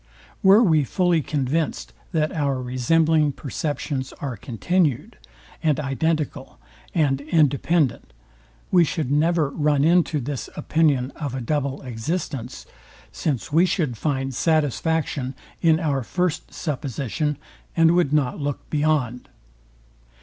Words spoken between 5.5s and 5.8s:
and